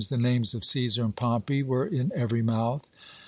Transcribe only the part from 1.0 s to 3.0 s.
and Pompey were in every mouth.